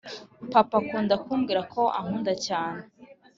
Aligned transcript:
Papa 0.53 0.75
akunda 0.81 1.13
kumbwira 1.23 1.61
ko 1.73 1.81
ankunda 1.99 2.33
cyane 2.45 2.83